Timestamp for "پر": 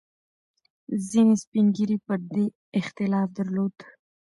2.05-2.19